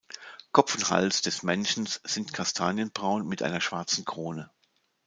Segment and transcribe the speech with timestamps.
[0.51, 4.49] Kopf und Hals des Männchens sind kastanienbraun mit einer schwarzen Krone.